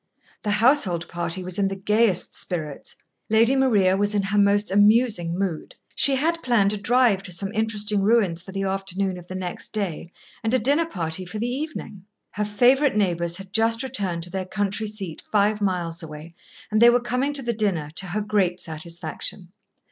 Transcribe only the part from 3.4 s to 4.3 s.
Maria was in